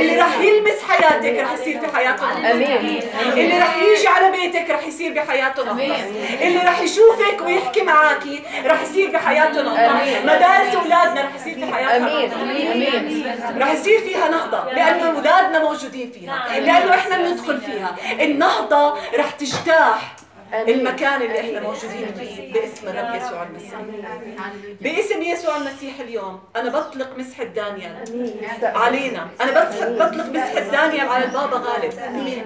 اللي 0.00 0.16
رح 0.20 0.38
يلمس 0.38 0.82
حياتك 0.88 1.40
رح 1.40 1.52
يصير 1.52 1.80
في 1.80 1.96
حياتهم. 1.96 2.44
آمين. 2.46 3.02
اللي 3.32 3.58
رح 3.58 3.76
يجي 3.76 4.08
على 4.08 4.30
بيتك 4.30 4.70
رح 4.70 4.86
يصير 4.86 5.12
بحياتهم. 5.12 5.80
اللي 6.42 6.58
رح 6.58 6.80
يشوفك 6.80 7.40
ويحكي 7.44 7.82
معاكي 7.82 8.42
رح 8.64 8.82
يصير 8.82 9.10
بحياتهم. 9.10 9.72
مدارس 10.24 10.74
أولادنا 10.74 11.20
رح 11.20 11.34
يصير 11.34 11.54
في 11.66 11.74
حياتهم. 11.74 12.06
آمين. 12.42 13.36
رح 13.58 13.72
يصير 13.72 14.00
فيها 14.00 14.28
نهضة 14.28 14.72
لأنه 14.72 15.08
أولادنا 15.16 15.58
موجودين 15.58 16.10
فيها 16.10 16.60
لأنه 16.60 16.94
إحنا 16.94 17.16
بندخل 17.18 17.60
فيها. 17.60 17.96
النهضة 18.24 18.94
رح 19.18 19.30
تجتاح. 19.30 20.01
المكان 20.52 21.22
اللي 21.22 21.40
إحنا 21.40 21.60
موجودين 21.60 22.14
فيه. 22.18 22.52
باسم 22.52 22.88
الرب 22.88 23.14
يسوع 23.14 23.42
المسيح. 23.42 23.80
باسم 24.80 25.22
يسوع 25.22 25.56
المسيح 25.56 26.00
اليوم 26.00 26.40
أنا 26.56 26.70
بطلق 26.70 27.18
مسحة 27.18 27.44
دانيال 27.44 27.94
علينا. 28.62 29.28
أنا 29.40 29.70
بطلق 29.80 30.26
مسحة 30.26 30.60
دانيال 30.60 31.08
على 31.08 31.24
البابا 31.24 31.56
غالب. 31.56 31.92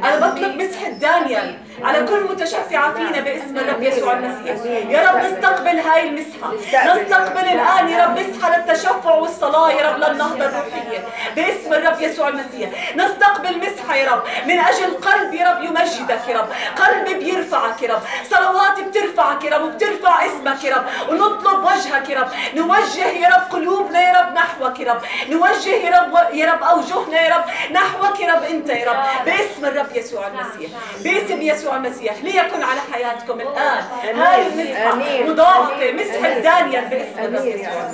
أنا 0.04 0.26
بطلق 0.26 0.54
مسحة 0.54 0.88
دانيال 0.88 1.58
على 1.82 2.06
كل 2.06 2.24
متشفعة 2.24 2.94
فينا 2.94 3.20
باسم 3.20 3.58
الرب 3.58 3.82
يسوع 3.82 4.12
المسيح. 4.12 4.56
يا 4.90 5.10
رب 5.10 5.16
نستقبل 5.16 5.78
هاي 5.78 6.08
المسحة. 6.08 6.54
نستقبل. 6.54 7.46
الآن 7.46 7.88
يا 7.88 8.04
رب 8.04 8.18
مسحة 8.18 8.56
للتشفع 8.56 9.14
والصلاة 9.14 9.72
يا 9.72 9.90
رب 9.90 9.96
للنهضة 9.96 10.46
الروحية. 10.46 11.04
باسم 11.36 11.72
الرب 11.72 12.00
يسوع 12.00 12.28
المسيح. 12.28 12.96
نستقبل 12.96 13.58
مسحة 13.58 13.96
يا 13.96 14.10
رب. 14.10 14.22
من 14.46 14.58
أجل 14.58 14.96
قلب 14.96 15.34
يا 15.34 15.50
رب 15.50 15.62
يمجدك 15.62 16.28
يا 16.28 16.38
رب. 16.38 16.48
قلب 16.76 17.18
بيرفعك 17.18 17.82
يا 17.82 17.94
رب. 17.94 17.95
صلوات 18.30 18.80
بترفعك 18.80 19.44
يا 19.44 19.58
رب 19.58 19.64
وبترفع 19.64 20.26
اسمك 20.26 20.64
يا 20.64 20.76
رب. 20.76 20.84
ونطلب 21.08 21.64
وجهك 21.64 22.08
يا 22.10 22.20
رب. 22.20 22.28
نوجه 22.54 23.06
يا 23.06 23.28
رب 23.28 23.52
قلوبنا 23.52 24.00
يا 24.00 24.20
رب 24.20 24.34
نحوك 24.34 24.80
يا 24.80 24.92
رب. 24.92 25.02
نوجه 25.28 25.68
يا 25.68 26.00
رب 26.00 26.34
يا 26.34 26.52
رب 26.52 26.62
أوجهنا 26.62 27.20
يا 27.20 27.36
رب 27.36 27.44
نحوك 27.72 28.20
يا 28.20 28.34
رب 28.34 28.42
أنت 28.42 28.68
يا 28.68 28.90
رب. 28.90 29.24
باسم 29.24 29.64
الرب 29.64 29.96
يسوع 29.96 30.26
المسيح. 30.26 30.70
باسم 31.02 31.42
يسوع 31.42 31.76
المسيح. 31.76 32.14
ليكن 32.22 32.62
على 32.62 32.80
حياتكم 32.92 33.40
الآن. 33.40 33.84
هاي 34.02 34.46
المسحة. 34.46 34.94
مضاعفة 35.30 35.92
مسحة 35.92 36.38
دانيال 36.38 36.84
باسم 36.84 37.18
الرب 37.18 37.46
يسوع 37.46 37.90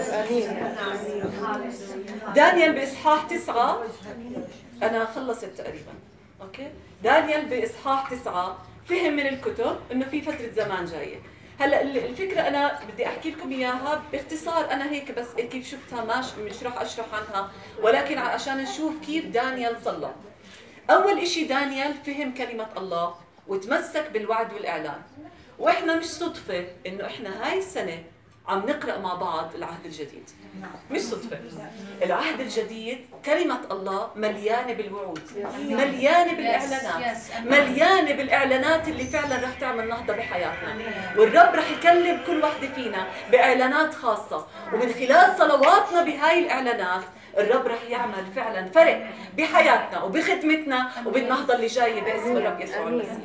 دانيال 2.34 2.72
بإصحاح 2.72 3.22
تسعة. 3.22 3.78
أنا 4.82 5.08
خلصت 5.14 5.44
تقريبا. 5.58 5.92
أوكي؟ 6.42 6.68
دانيال 7.02 7.44
بإصحاح 7.44 8.10
تسعة. 8.10 8.56
فهم 8.88 9.12
من 9.12 9.26
الكتب 9.26 9.76
إنه 9.92 10.04
في 10.04 10.22
فترة 10.22 10.48
زمان 10.56 10.84
جاية. 10.84 11.16
هلأ 11.60 11.82
الفكرة 11.82 12.40
أنا 12.40 12.80
بدي 12.92 13.06
أحكي 13.06 13.30
لكم 13.30 13.52
إياها 13.52 14.02
باختصار 14.12 14.70
أنا 14.72 14.90
هيك 14.90 15.10
بس 15.12 15.26
كيف 15.36 15.70
شفتها 15.70 16.04
ماش 16.04 16.26
مش 16.34 16.62
راح 16.62 16.80
أشرح 16.80 17.06
عنها 17.14 17.50
ولكن 17.82 18.18
عشان 18.18 18.58
نشوف 18.58 18.94
كيف 19.06 19.26
دانيال 19.26 19.76
صلى. 19.84 20.12
أول 20.90 21.18
إشي 21.18 21.44
دانيال 21.44 21.94
فهم 22.06 22.34
كلمة 22.34 22.66
الله 22.76 23.14
وتمسك 23.48 24.10
بالوعد 24.12 24.52
والإعلان. 24.52 25.02
وإحنا 25.58 25.96
مش 25.96 26.04
صدفة 26.04 26.66
إنه 26.86 27.06
إحنا 27.06 27.46
هاي 27.48 27.58
السنة 27.58 28.02
عم 28.48 28.58
نقرأ 28.58 28.98
مع 28.98 29.14
بعض 29.14 29.54
العهد 29.54 29.84
الجديد. 29.84 30.30
مش 30.90 31.00
صدفة. 31.00 31.38
العهد 32.02 32.40
الجديد 32.40 32.98
كلمة 33.24 33.60
الله 33.70 34.10
مليانة 34.16 34.72
بالوعود 34.72 35.20
مليانة 35.58 36.32
بالإعلانات 36.32 37.16
مليانة 37.44 38.12
بالإعلانات 38.12 38.88
اللي 38.88 39.04
فعلا 39.04 39.36
رح 39.36 39.58
تعمل 39.60 39.88
نهضة 39.88 40.12
بحياتنا. 40.12 40.76
والرب 41.16 41.54
رح 41.54 41.70
يكلم 41.70 42.20
كل 42.26 42.42
وحدة 42.42 42.68
فينا 42.74 43.06
بإعلانات 43.32 43.94
خاصة. 43.94 44.46
ومن 44.72 44.92
خلال 44.92 45.38
صلواتنا 45.38 46.02
بهاي 46.02 46.38
الإعلانات 46.38 47.02
الرب 47.38 47.66
رح 47.66 47.82
يعمل 47.88 48.26
فعلا 48.36 48.68
فرق 48.70 49.06
بحياتنا 49.38 50.02
وبخدمتنا 50.02 50.90
وبالنهضة 51.06 51.54
اللي 51.54 51.66
جاية 51.66 52.00
باسم 52.00 52.36
الرب 52.36 52.60
يسوع 52.60 52.88
المسيح. 52.88 53.16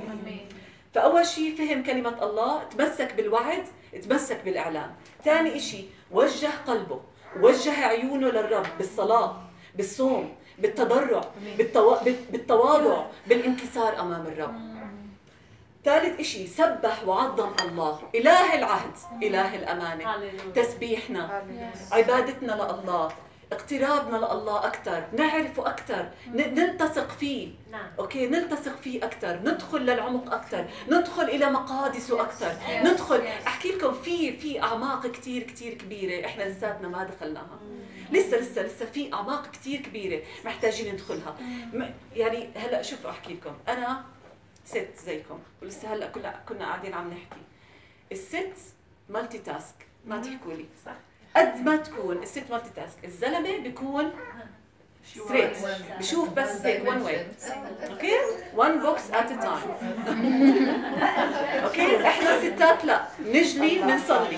فأول 0.98 1.25
شيء 1.25 1.56
فهم 1.56 1.84
كلمة 1.84 2.24
الله 2.24 2.63
تمسك 2.63 3.13
بالوعد 3.13 3.63
تمسك 4.10 4.39
بالإعلان 4.46 4.89
ثاني 5.25 5.60
شيء 5.60 5.89
وجه 6.12 6.50
قلبه. 6.68 7.01
وجه 7.39 7.86
عيونه 7.86 8.27
للرب 8.27 8.66
بالصلاة 8.77 9.36
بالصوم 9.75 10.36
بالتضرع 10.58 11.22
بالتو... 11.58 11.96
بالتواضع 12.32 13.06
بالانكسار 13.27 14.00
أمام 14.00 14.27
الرب. 14.27 14.56
ثالث 15.86 16.22
شيء 16.22 16.48
سبح 16.48 17.08
وعظم 17.08 17.51
الله. 17.62 18.00
إله 18.16 18.56
العهد 18.56 18.96
إله 19.24 19.56
الأمانة. 19.56 20.06
تسبيحنا 20.56 21.44
عبادتنا 21.92 22.54
لله. 22.54 23.12
اقترابنا 23.51 24.18
لله 24.18 24.68
أكثر 24.68 25.08
نعرفه 25.13 25.70
أكثر 25.70 26.10
نلتصق 26.34 27.10
فيه. 27.10 27.51
نعم. 27.72 27.92
أوكي؟ 28.00 28.27
نلتصق 28.27 28.75
فيه 28.75 29.06
أكثر 29.06 29.39
ندخل 29.44 29.82
للعمق 29.82 30.34
أكثر 30.34 30.68
ندخل 30.89 31.24
إلى 31.24 31.51
مقادسه 31.51 32.22
أكثر 32.22 32.51
ندخل. 32.70 33.22
أحكي 33.48 33.72
لكم 33.72 33.94
في 33.94 34.38
في 34.38 34.63
أعماق 34.63 35.08
كثير 35.08 35.44
كثير 35.44 35.74
كبيرة 35.74 36.25
إحنا 36.25 36.44
لساتنا 36.44 36.88
ما 36.88 37.04
دخلناها. 37.04 37.60
لسه 38.12 38.38
لسه 38.38 38.62
لسه 38.62 38.86
في 38.86 39.13
أعماق 39.13 39.51
كثير 39.51 39.82
كبيرة 39.82 40.22
محتاجين 40.46 40.94
ندخلها. 40.94 41.38
يعني 42.16 42.50
هلأ 42.56 42.82
شوفوا 42.82 43.10
أحكي 43.10 43.34
لكم. 43.34 43.54
أنا 43.68 44.04
ست 44.66 44.89
زيكم 45.06 45.39
ولسه 45.62 45.94
هلأ 45.94 46.08
كنا 46.08 46.39
كنا 46.50 46.66
قاعدين 46.66 46.94
عم 46.94 47.08
نحكي. 47.10 47.42
الست 48.12 48.54
multitask 49.10 49.88
ما 50.06 50.22
تحكوا 50.22 50.54
لي 50.54 50.66
صح. 50.86 50.92
قد 51.38 51.65
ما 51.65 51.75
تكون 51.75 52.24
الست 52.24 52.44
multitask 52.51 53.05
الزلمة 53.06 53.58
بيكون 53.58 54.12
straight 55.15 55.51
بشوف 56.00 56.29
بس 56.29 56.65
هيك 56.65 56.88
one 56.88 57.01
way 57.01 57.25
okay 57.89 58.13
one 58.55 58.79
box 58.79 59.01
at 59.13 59.29
time 59.29 59.72
okay 61.63 62.07
إحنا 62.08 62.38
الستات 62.38 62.86
لا. 62.86 63.01
نجلي 63.25 63.79
بنصلي. 63.79 64.38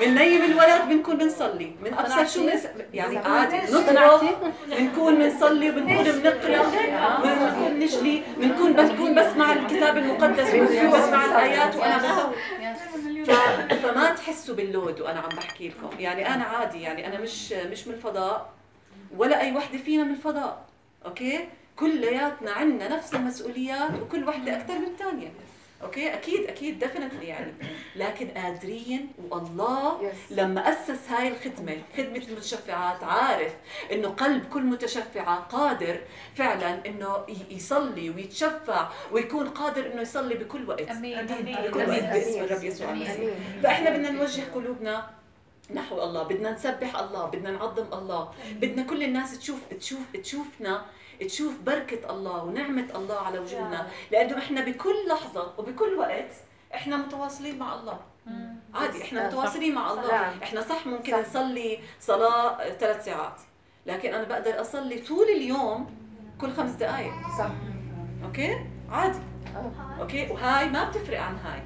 من 0.00 0.14
نيم 0.14 0.42
الولد 0.42 0.88
بنكون 0.88 1.18
بنصلي. 1.18 1.72
من 1.82 1.94
ابصر 1.94 2.26
شو 2.26 2.46
بنس... 2.46 2.66
يعني 2.94 3.18
عادي. 3.18 3.56
نطلع. 3.72 4.20
بنكون 4.66 5.14
بنصلي 5.14 5.70
بنكون 5.70 6.04
بنقرأ. 6.04 6.62
بنكون 7.22 7.78
نجلي. 7.78 8.22
بنكون 8.38 8.72
بنكون 8.72 9.14
بسمع 9.14 9.52
الكتاب 9.52 9.96
المقدس. 9.96 10.50
بنكون 10.50 11.00
بسمع 11.00 11.24
الآيات. 11.24 11.76
وأنا 11.76 11.96
بسوي 11.98 12.34
فما 13.82 14.10
تحسوا 14.14 14.54
بال 14.54 14.69
load 14.69 15.00
وأنا 15.00 15.20
عم 15.20 15.28
بحكي 15.28 15.68
لكم. 15.68 16.00
يعني 16.00 16.34
أنا 16.34 16.44
عادي 16.44 16.80
يعني 16.82 17.06
أنا 17.06 17.18
مش 17.20 17.52
مش 17.52 17.86
من 17.88 17.94
الفضاء 17.94 18.52
ولا 19.16 19.40
أي 19.40 19.56
وحدة 19.56 19.78
فينا 19.78 20.04
من 20.04 20.10
الفضاء 20.10 20.64
okay؟ 21.06 21.48
كلياتنا 21.76 22.50
عندنا 22.50 22.96
نفس 22.96 23.14
المسؤوليات 23.14 23.90
وكل 24.02 24.28
وحدة 24.28 24.56
أكثر 24.56 24.78
من 24.78 24.84
الثانية 24.86 25.28
okay؟ 25.82 26.14
أكيد 26.14 26.44
أكيد 26.44 26.78
definitely 26.78 27.26
يعني. 27.26 27.52
لكن 27.96 28.28
قادرين 28.28 29.08
والله 29.30 30.00
Yes. 30.10 30.14
لما 30.32 30.60
أسس 30.72 31.08
هاي 31.10 31.28
الخدمة 31.28 31.76
خدمة 31.96 32.16
المتشفعات 32.28 33.04
عارف 33.04 33.52
إنه 33.92 34.08
قلب 34.08 34.44
كل 34.48 34.62
متشفعه 34.62 35.36
قادر 35.40 36.00
فعلا 36.34 36.86
إنه 36.86 37.16
ي- 37.28 37.54
يصلي 37.56 38.10
ويتشفع 38.10 38.88
ويكون 39.12 39.48
قادر 39.48 39.92
إنه 39.92 40.02
يصلي 40.02 40.34
بكل 40.34 40.68
وقت. 40.68 40.80
أمين 40.90 41.26
بكل 41.26 41.78
وقت. 41.90 42.02
باسم 42.02 42.40
الرب 42.44 42.64
يسوع. 42.64 42.90
أمين. 42.92 43.02
المسيح 43.02 43.16
أمين. 43.20 43.62
فإحنا 43.62 43.90
بدنا 43.90 44.10
نوجه 44.10 44.42
قلوبنا 44.54 45.10
نحو 45.74 46.02
الله 46.02 46.22
بدنا 46.22 46.50
نسبح 46.50 46.98
الله 46.98 47.26
بدنا 47.26 47.50
نعظم 47.50 47.86
الله 47.98 48.32
بدنا 48.60 48.82
كل 48.82 49.02
الناس 49.02 49.38
تشوف 49.38 49.58
تشوف 49.80 50.00
تشوفنا 50.22 50.84
تشوف 51.20 51.60
بركة 51.66 52.10
الله 52.10 52.44
ونعمة 52.44 52.86
الله 52.94 53.18
على 53.18 53.38
وجودنا. 53.38 53.86
لأنه 54.12 54.38
إحنا 54.38 54.60
بكل 54.60 55.08
لحظة 55.08 55.52
وبكل 55.58 55.94
وقت 55.94 56.30
إحنا 56.74 56.96
متواصلين 56.96 57.58
مع 57.58 57.74
الله. 57.74 58.00
عادي 58.74 59.02
إحنا. 59.02 59.26
متواصلين 59.26 59.74
مع 59.74 59.92
الله. 59.92 60.42
إحنا 60.42 60.60
صح 60.60 60.86
ممكن 60.86 61.12
صح. 61.12 61.18
نصلي 61.18 61.78
صلاة 62.00 62.70
ثلاث 62.70 63.04
ساعات. 63.04 63.40
لكن 63.86 64.14
أنا 64.14 64.24
بقدر 64.24 64.60
أصلي 64.60 64.98
طول 64.98 65.26
اليوم 65.28 65.96
كل 66.40 66.52
خمس 66.52 66.70
دقائق 66.70 67.12
صح. 67.38 67.50
okay؟ 68.24 68.66
عادي. 68.90 69.18
آه. 69.56 70.00
okay؟ 70.00 70.30
وهاي 70.30 70.68
ما 70.68 70.84
بتفرق 70.84 71.20
عن 71.20 71.36
هاي. 71.36 71.62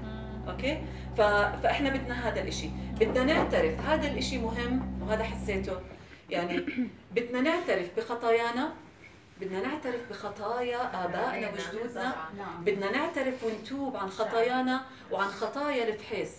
okay؟ 0.52 0.83
ف... 1.16 1.21
فإحنا 1.62 1.90
بدنا 1.90 2.28
هذا 2.28 2.40
الإشي. 2.40 2.71
بدنا 3.00 3.25
نعترف. 3.25 3.80
هذا 3.80 4.09
الإشي 4.09 4.38
مهم 4.38 5.02
وهذا 5.02 5.25
حسيته. 5.25 5.80
يعني 6.30 6.66
بدنا 7.14 7.40
نعترف 7.40 7.87
بخطايانا 7.97 8.73
بدنا 9.50 9.69
نعترف 9.69 10.00
بخطايا 10.11 11.04
آبائنا 11.04 11.50
وجدودنا. 11.50 12.14
بدنا 12.61 12.90
نعترف 12.90 13.45
ونتوب 13.45 13.97
عن 13.97 14.11
خطايانا 14.11 14.85
وعن 15.11 15.28
خطايا 15.28 15.88
الفحيص. 15.88 16.30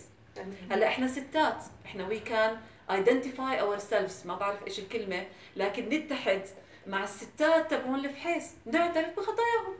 هلا 0.70 0.88
إحنا 0.88 1.08
ستات 1.08 1.62
إحنا 1.84 2.06
we 2.06 2.18
can 2.18 2.56
identify 2.90 3.60
ourselves 3.60 4.26
ما 4.26 4.34
بعرف 4.34 4.66
إيش 4.66 4.78
الكلمة 4.78 5.26
لكن 5.56 5.88
نتحد 5.88 6.42
مع 6.86 7.04
الستات 7.04 7.70
تبعون 7.70 8.04
الفحيص. 8.04 8.44
نعترف 8.66 9.16
بخطاياهم. 9.16 9.76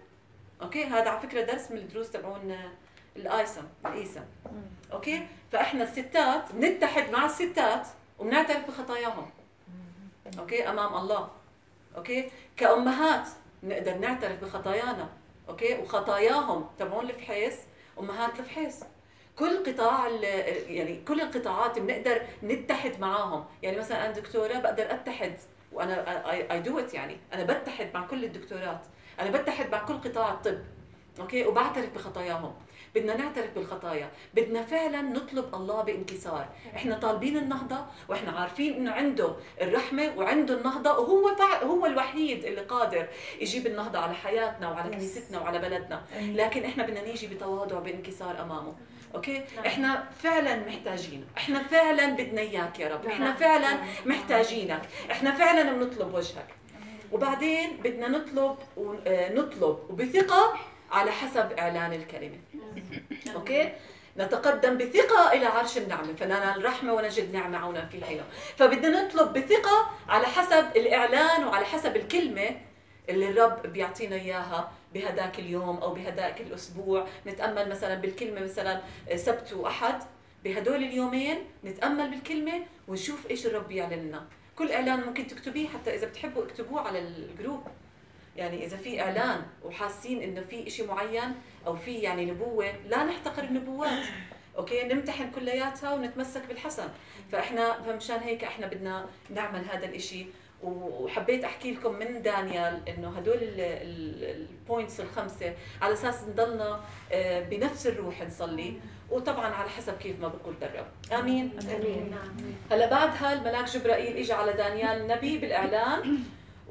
okay؟ 0.63 0.85
هذا 0.85 1.11
على 1.11 1.21
فكرة 1.21 1.41
درس 1.41 1.71
من 1.71 1.77
الدروس 1.77 2.11
تبعون 2.11 2.59
ال 3.17 3.26
ISOM 3.26 3.65
ال 3.87 3.93
ISOM. 3.93 4.25
okay؟ 4.93 5.27
فإحنا 5.53 5.85
الستات 5.85 6.53
بنتحد 6.53 7.11
مع 7.11 7.27
الستات 7.27 7.87
وبنعترف 8.19 8.67
بخطاياهم. 8.69 9.31
okay؟ 10.39 10.69
أمام 10.69 10.95
الله. 10.95 11.42
okay؟ 11.97 12.31
كأمهات 12.57 13.29
نقدر 13.63 13.95
نعترف 13.95 14.45
بخطايانا 14.45 15.09
okay؟ 15.49 15.79
وخطاياهم 15.79 16.67
تبعون 16.79 17.11
الفحيص 17.11 17.55
أمهات 17.99 18.41
الفحيص. 18.41 18.81
كل 19.39 19.65
قطاع 19.65 20.09
يعني 20.69 21.03
كل 21.09 21.21
القطاعات 21.21 21.79
بنقدر 21.79 22.23
نتحد 22.43 23.01
معاهم. 23.01 23.45
يعني 23.63 23.79
مثلا 23.79 24.05
أنا 24.05 24.13
دكتورة 24.13 24.59
بقدر 24.59 24.91
أتحد 24.91 25.35
وأنا 25.73 26.31
I 26.53 26.61
do 26.61 26.79
it 26.79 26.95
يعني. 26.95 27.17
أنا 27.33 27.45
بتحد 27.45 27.89
مع 27.95 28.07
كل 28.07 28.25
الدكتورات. 28.25 28.81
أنا 29.21 29.31
بتحد 29.31 29.71
مع 29.73 29.79
كل 29.79 29.95
قطاع 29.95 30.33
الطب 30.33 30.59
okay؟ 31.21 31.47
وبعترف 31.47 31.95
بخطاياهم. 31.95 32.55
بدنا 32.95 33.17
نعترف 33.17 33.55
بالخطايا 33.55 34.11
بدنا 34.35 34.63
فعلا 34.63 35.03
نطلب 35.03 35.55
الله 35.55 35.83
بانكسار. 35.83 36.49
إحنا 36.77 36.99
طالبين 36.99 37.37
النهضة 37.37 37.87
وإحنا 38.09 38.33
عارفين 38.33 38.75
إنه 38.75 38.93
عنده 38.93 39.35
الرحمة 39.61 40.13
وعنده 40.17 40.55
النهضة 40.55 40.99
وهو 40.99 41.35
فع... 41.35 41.63
هو 41.63 41.87
الوحيد 41.87 42.45
اللي 42.45 42.61
قادر 42.61 43.07
يجيب 43.41 43.67
النهضة 43.67 43.99
على 43.99 44.15
حياتنا 44.15 44.71
وعلى. 44.71 44.91
كنيستنا 44.91 45.41
وعلى 45.41 45.59
بلدنا. 45.59 46.03
لكن 46.21 46.65
إحنا 46.65 46.87
بدنا 46.87 47.05
نيجي 47.05 47.27
بتواضع 47.27 47.79
بانكسار 47.79 48.43
أمامه. 48.43 48.75
okay؟ 49.15 49.45
إحنا 49.67 50.09
فعلا 50.23 50.57
محتاجين 50.57 51.27
إحنا 51.37 51.63
فعلا 51.63 52.07
بدنا 52.07 52.41
إياك 52.41 52.81
يا 52.81 52.95
رب. 52.95 53.07
إحنا 53.07 53.33
فعلا 53.33 53.79
محتاجينك. 54.07 54.83
إحنا 55.11 55.33
فعلا 55.33 55.73
بنطلب 55.73 56.15
وجهك. 56.15 56.47
وبعدين 57.13 57.77
بدنا 57.77 58.09
نطلب 58.09 58.57
ونطلب 58.77 59.79
وبثقة 59.91 60.55
على 60.93 61.11
حسب 61.11 61.53
إعلان 61.53 61.93
الكلمة. 61.93 62.39
okay؟ 63.35 63.73
نتقدم 64.17 64.79
بثقة 64.79 65.33
إلى 65.33 65.47
عرش 65.47 65.79
النعمة. 65.79 66.13
فننال 66.13 66.59
الرحمة 66.59 66.93
ونجد 66.93 67.33
نعمة 67.33 67.59
عونا 67.59 67.87
في 67.87 68.05
حينه 68.05 68.25
فبدنا 68.57 69.03
نطلب 69.03 69.33
بثقة 69.33 69.91
على 70.09 70.27
حسب 70.27 70.77
الإعلان 70.77 71.45
وعلى 71.45 71.65
حسب 71.65 71.97
الكلمة 71.97 72.61
اللي 73.09 73.29
الرب 73.29 73.67
بيعطينا 73.67 74.17
إياها 74.17 74.73
بهداك 74.95 75.39
اليوم 75.39 75.77
أو 75.77 75.95
بهداك 75.95 76.41
الأسبوع. 76.41 77.07
نتأمل 77.27 77.69
مثلا 77.69 77.95
بالكلمة 77.95 78.41
مثلا 78.41 78.81
سبت 79.15 79.53
وأحد. 79.53 80.03
بهدول 80.45 80.77
اليومين 80.77 81.39
نتأمل 81.65 82.11
بالكلمة 82.11 82.53
ونشوف 82.89 83.31
إيش 83.31 83.47
الرب 83.47 83.69
بيعلن 83.69 83.93
لنا 83.93 84.25
كل 84.59 84.73
إعلان 84.73 85.01
ممكن 85.01 85.27
تكتبيه 85.27 85.69
حتى 85.69 85.95
إذا 85.95 86.07
بتحبوا 86.07 86.45
اكتبوه 86.45 86.81
على 86.81 86.99
ال 86.99 87.09
group. 87.09 87.67
يعني 88.37 88.65
إذا 88.65 88.77
في 88.77 89.01
إعلان 89.01 89.43
وحاسين 89.65 90.23
إنه 90.23 90.41
في 90.41 90.71
شيء 90.71 90.87
معين 90.87 91.35
أو 91.67 91.77
في 91.77 91.95
يعني 91.95 92.27
نبوة 92.27 92.73
لا 92.89 93.05
نحتقر 93.05 93.45
النبوات. 93.45 94.05
okay؟ 94.59 94.83
نمتحن 94.85 95.31
كلياتها 95.31 95.95
ونتمسك 95.95 96.43
بالحسن. 96.49 96.89
فإحنا 97.33 97.83
فمشان 97.83 98.19
هيك 98.21 98.45
إحنا 98.45 98.67
بدنا 98.67 99.07
نعمل 99.31 99.65
هذا 99.73 99.87
الإشي. 99.87 100.27
وحبيت 100.63 101.45
أحكي 101.45 101.73
لكم 101.73 101.93
من 101.95 102.23
دانيال 102.23 102.89
إنه 102.89 103.09
هدول 103.19 103.39
ال 103.43 103.65
points 103.65 105.01
الخمسة 105.01 105.55
على 105.83 105.93
أساس 105.93 106.25
نضلنا 106.25 106.81
آه، 107.13 107.41
بنفس 107.41 107.87
الروح 107.87 108.23
نصلي. 108.23 108.75
وطبعا 109.11 109.47
على 109.47 109.69
حسب 109.71 109.99
كيف 109.99 110.21
ما 110.21 110.29
بقول 110.29 110.55
الرب 110.63 111.21
آمين. 111.21 111.59
آمين. 111.61 112.15
هلا 112.71 112.91
بعدها 112.91 113.33
الملاك 113.33 113.65
جبرائيل 113.65 114.17
اجى 114.17 114.33
على 114.33 114.53
دانيال 114.53 115.01
النبي 115.01 115.39
بالإعلان. 115.39 116.19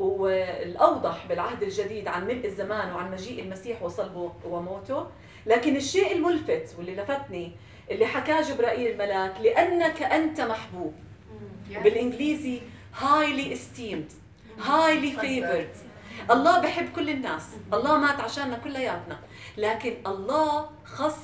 والأوضح 0.02 1.26
بالعهد 1.30 1.64
الجديد 1.64 2.08
عن 2.08 2.28
ملء 2.28 2.46
الزمان 2.46 2.94
وعن 2.94 3.12
مجيء 3.12 3.42
المسيح 3.42 3.84
وصلبه 3.84 4.32
وموته. 4.46 5.08
لكن 5.46 5.76
الشيء 5.76 6.12
الملفت 6.16 6.76
واللي 6.78 6.96
لفتني 6.96 7.52
اللي 7.92 8.06
حكاه 8.06 8.42
جبرائيل 8.42 8.92
الملاك 8.92 9.42
لأنك 9.42 10.02
أنت 10.02 10.42
محبوب. 10.42 10.94
بالإنجليزي 11.84 12.62
highly 13.02 13.56
esteemed 13.58 14.12
highly 14.60 15.22
favored. 15.22 15.78
الله 16.32 16.60
بحب 16.60 16.92
كل 16.96 17.10
الناس. 17.10 17.44
الله 17.74 17.98
مات 17.98 18.20
عشاننا 18.20 18.58
كلياتنا. 18.58 19.20
لكن 19.58 19.94
الله 20.08 20.70
خص 20.86 21.20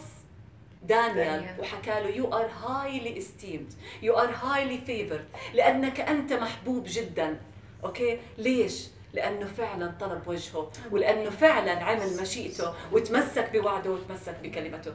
دانيال. 0.83 1.45
وحكى 1.59 1.89
له 1.89 2.11
you 2.11 2.33
are 2.33 2.49
highly 2.67 3.19
esteemed. 3.21 3.73
You 4.03 4.13
are 4.15 4.31
highly 4.43 4.89
favored. 4.89 5.53
لأنك 5.53 5.99
أنت 5.99 6.33
محبوب 6.33 6.83
جدا. 6.87 7.39
أوكي؟ 7.87 8.19
ليش؟ 8.37 8.87
لأنه 9.13 9.45
فعلا 9.57 9.93
طلب 9.99 10.21
وجهه 10.27 10.71
ولأنه 10.91 11.29
فعلا 11.29 11.71
عمل 11.83 12.21
مشيئته 12.21 12.73
وتمسك 12.91 13.49
بوعده 13.53 13.91
وتمسك 13.91 14.35
بكلمته. 14.43 14.93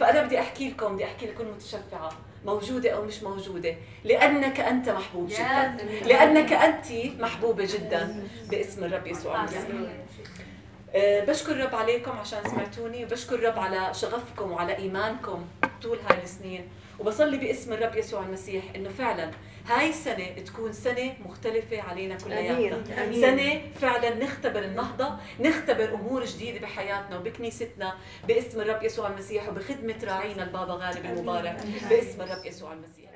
فأنا 0.00 0.22
بدي 0.22 0.40
أحكي 0.40 0.70
لكم 0.70 0.94
بدي 0.94 1.04
أحكي 1.04 1.26
لكل 1.26 1.44
متشفعة 1.44 2.12
موجودة 2.44 2.90
أو 2.90 3.04
مش 3.04 3.22
موجودة. 3.22 3.74
لأنك 4.04 4.60
أنت 4.60 4.88
محبوب 4.88 5.28
جدا. 5.28 5.76
لأنك 6.06 6.52
أنت 6.52 6.86
محبوبة 7.20 7.64
جدا 7.64 8.28
باسم 8.50 8.84
الرب 8.84 9.06
يسوع 9.06 9.40
المسيح. 9.40 9.64
آه، 10.94 11.24
بشكر 11.24 11.52
الرب 11.52 11.74
عليكم 11.74 12.10
عشان 12.10 12.38
سمعتوني 12.50 13.04
وبشكر 13.04 13.34
الرب 13.34 13.58
على 13.58 13.94
شغفكم 13.94 14.52
وعلى 14.52 14.76
إيمانكم. 14.76 15.44
طول 15.82 15.98
هاي 16.10 16.22
السنين. 16.22 16.68
وبصلي 16.98 17.36
باسم 17.36 17.72
الرب 17.72 17.96
يسوع 17.96 18.22
المسيح 18.22 18.64
إنه 18.76 18.88
فعلا 18.88 19.30
هاي 19.66 19.88
السنة 19.88 20.26
تكون 20.46 20.72
سنة 20.72 21.14
مختلفة 21.24 21.82
علينا 21.82 22.16
كلياتنا. 22.16 23.12
سنة 23.20 23.60
فعلا 23.80 24.14
نختبر 24.24 24.62
النهضة 24.64 25.16
نختبر 25.40 25.94
أمور 25.94 26.24
جديدة 26.24 26.58
بحياتنا 26.58 27.18
وبكنيستنا 27.18 27.94
باسم 28.28 28.60
الرب 28.60 28.82
يسوع 28.82 29.08
المسيح 29.08 29.48
وبخدمة 29.48 30.04
راعينا 30.04 30.42
البابا 30.42 30.72
غالب 30.72 31.04
المبارك. 31.04 31.56
باسم 31.90 32.22
الرب 32.22 32.46
يسوع 32.46 32.72
المسيح. 32.72 33.09